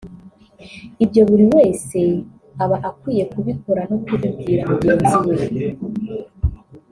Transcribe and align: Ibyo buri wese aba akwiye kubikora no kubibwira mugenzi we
Ibyo 1.03 1.21
buri 1.29 1.45
wese 1.55 1.99
aba 2.63 2.77
akwiye 2.89 3.23
kubikora 3.33 3.81
no 3.89 3.97
kubibwira 4.05 4.61
mugenzi 4.71 5.15
we 5.23 5.35